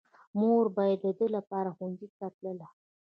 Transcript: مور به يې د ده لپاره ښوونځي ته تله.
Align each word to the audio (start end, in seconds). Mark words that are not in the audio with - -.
مور 0.39 0.65
به 0.75 0.83
يې 0.89 0.95
د 1.03 1.05
ده 1.17 1.27
لپاره 1.35 1.69
ښوونځي 1.75 2.07
ته 2.17 2.27
تله. 2.37 2.67